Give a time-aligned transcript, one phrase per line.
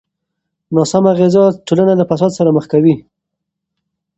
[0.75, 2.95] ناسمه غذا ټولنه له فساد سره مخ کوي.